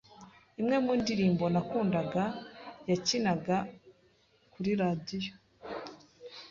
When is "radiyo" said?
4.81-5.33